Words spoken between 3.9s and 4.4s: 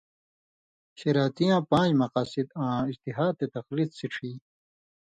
سِڇھی۔